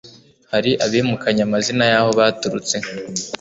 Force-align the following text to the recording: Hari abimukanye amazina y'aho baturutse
Hari 0.51 0.71
abimukanye 0.85 1.41
amazina 1.47 1.83
y'aho 1.91 2.09
baturutse 2.19 2.75